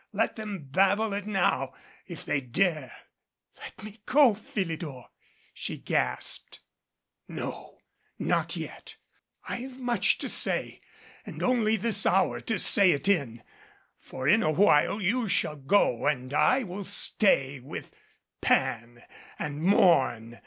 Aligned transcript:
Let 0.13 0.35
them 0.35 0.63
babble 0.71 1.13
it 1.13 1.27
now 1.27 1.75
if 2.07 2.25
they 2.25 2.41
dare" 2.41 2.91
"Let 3.61 3.83
me 3.83 3.99
go, 4.07 4.33
Philidor," 4.33 5.09
she 5.53 5.77
gasped. 5.77 6.61
247 7.27 7.35
MADCAP 7.37 7.69
"No, 7.69 7.79
not 8.25 8.55
yet. 8.55 8.95
I've 9.47 9.79
much 9.79 10.17
to 10.17 10.27
say 10.27 10.81
and 11.23 11.43
only 11.43 11.77
this 11.77 12.07
hour 12.07 12.39
to 12.41 12.57
say 12.57 12.93
it 12.93 13.07
in, 13.07 13.43
for 13.99 14.27
in 14.27 14.41
a 14.41 14.49
while 14.49 14.99
you 14.99 15.27
shall 15.27 15.57
go 15.57 16.07
and 16.07 16.33
I 16.33 16.63
will 16.63 16.85
stay 16.85 17.59
with 17.59 17.95
Pan 18.41 19.03
and 19.37 19.61
mourn. 19.61 20.39